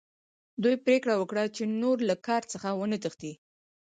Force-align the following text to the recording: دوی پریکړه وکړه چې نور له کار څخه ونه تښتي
دوی 0.63 0.75
پریکړه 0.85 1.15
وکړه 1.17 1.43
چې 1.55 1.63
نور 1.81 1.97
له 2.09 2.15
کار 2.27 2.43
څخه 2.51 2.67
ونه 2.79 2.97
تښتي 3.03 3.33